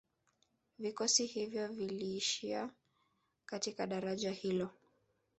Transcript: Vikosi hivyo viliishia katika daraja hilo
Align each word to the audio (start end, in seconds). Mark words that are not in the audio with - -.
Vikosi 0.79 1.25
hivyo 1.25 1.67
viliishia 1.67 2.69
katika 3.45 3.87
daraja 3.87 4.31
hilo 4.31 4.69